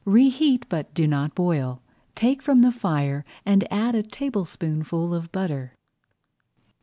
Reheat, 0.03 0.67
but 0.67 0.91
do 0.95 1.05
not 1.05 1.35
boil. 1.35 1.79
Take 2.15 2.41
from 2.41 2.61
the 2.61 2.71
fire 2.71 3.23
and 3.45 3.71
add 3.71 3.93
a 3.93 4.01
tablespoonful 4.01 5.13
of 5.13 5.31
butter. 5.31 5.75